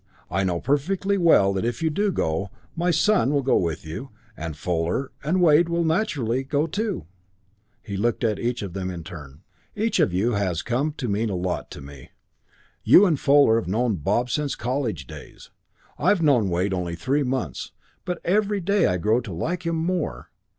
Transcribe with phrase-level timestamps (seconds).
[0.31, 4.09] I know perfectly well that if you do go, my son will go with you,
[4.35, 7.05] and Fuller and Wade will naturally go too."
[7.83, 9.41] He looked at each in turn.
[9.75, 12.09] "Each of you has come to mean a lot to me.
[12.83, 15.51] You and Fuller have known Bob since college days.
[15.99, 17.71] I've known Wade only three months,
[18.03, 20.31] but every day I grow to like him more.